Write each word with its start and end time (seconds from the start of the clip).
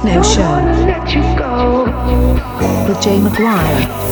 Techno 0.00 0.22
Show 0.22 1.84
with 2.86 3.00
Jay 3.02 3.18
McGuire. 3.18 4.07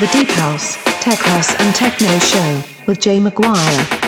The 0.00 0.06
Deep 0.06 0.30
House, 0.30 0.76
Tech 1.02 1.18
House 1.18 1.54
and 1.60 1.74
Techno 1.74 2.18
Show 2.20 2.62
with 2.86 3.00
Jay 3.00 3.20
Maguire. 3.20 3.99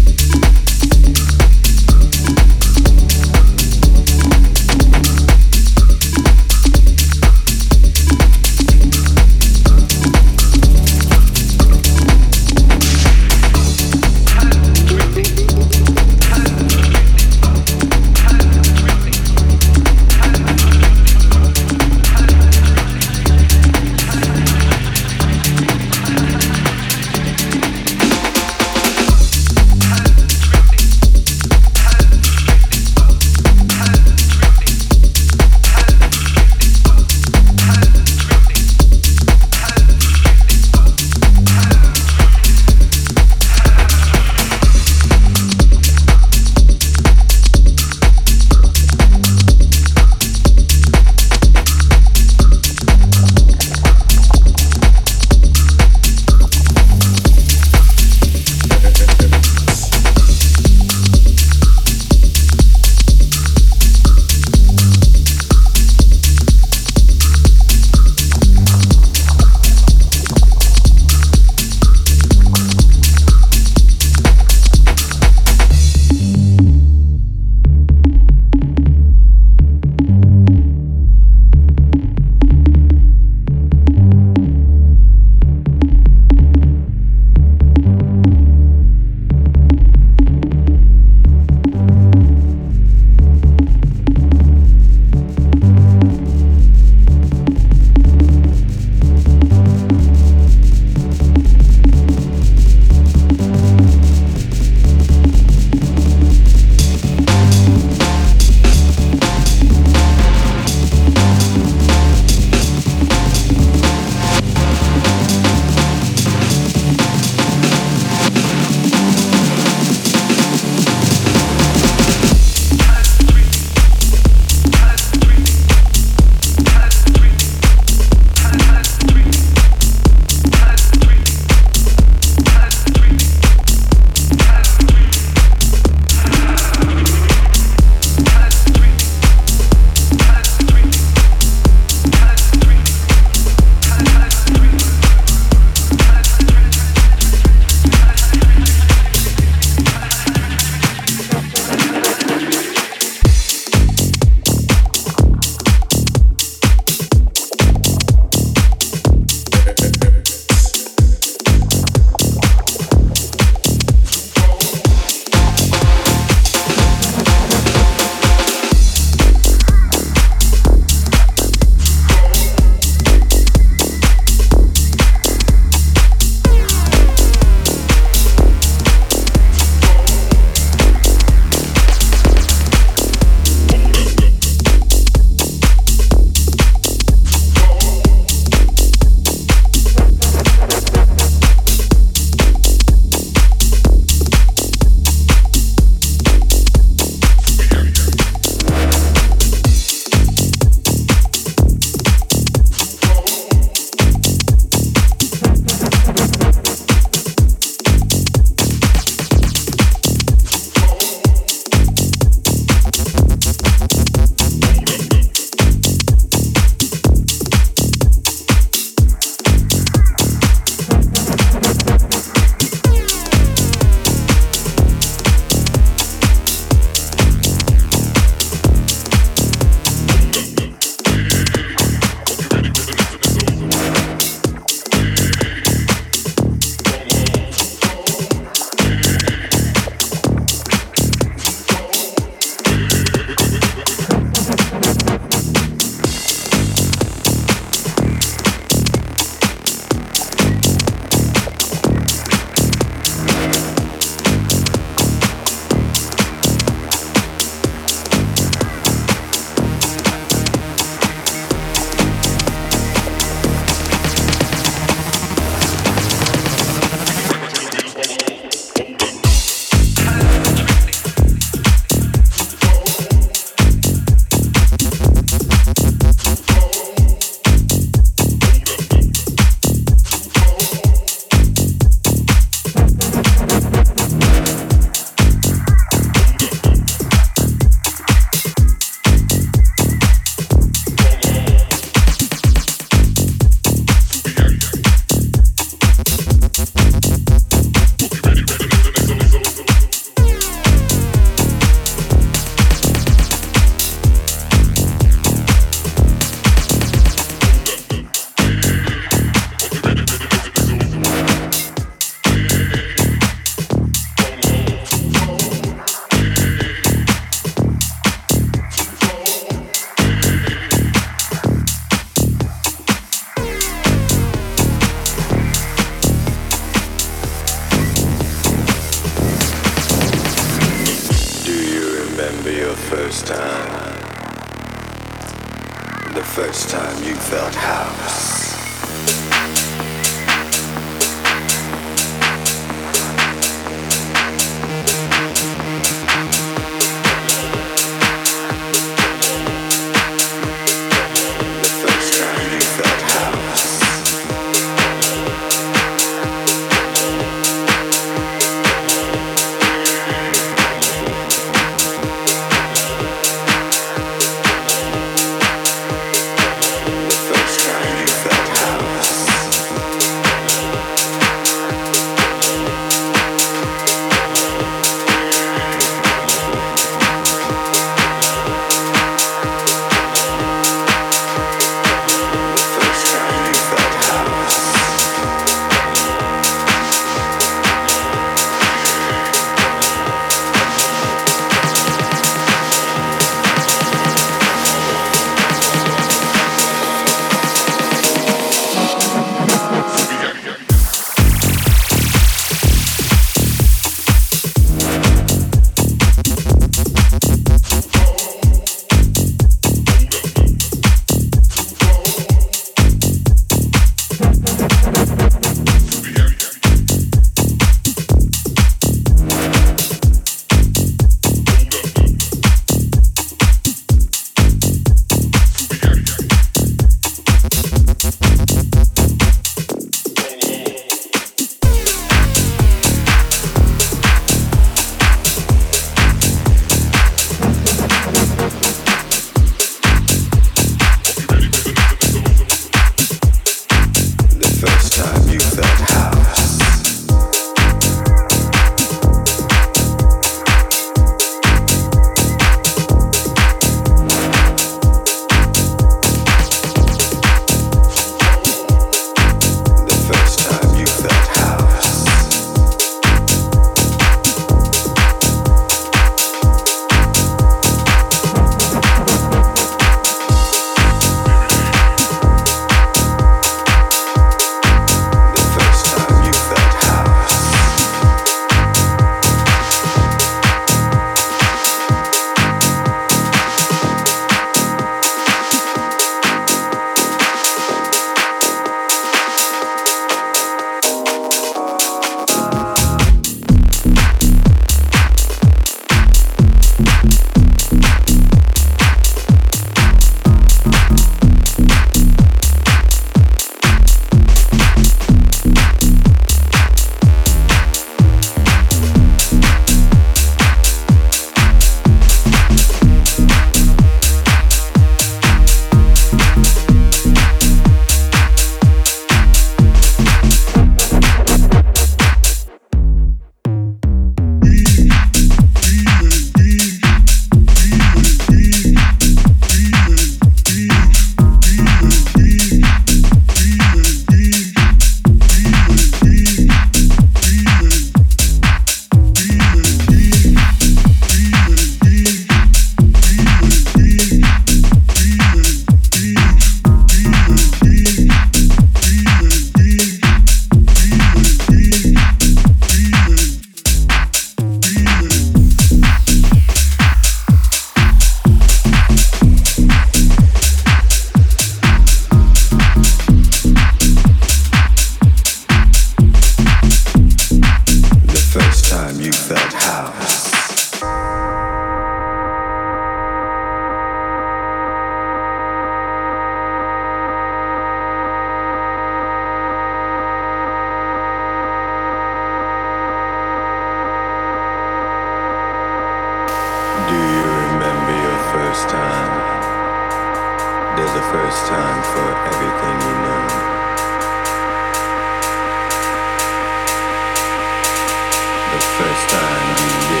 the 598.51 598.59
first 598.59 599.09
time 599.09 599.95
you 599.95 600.00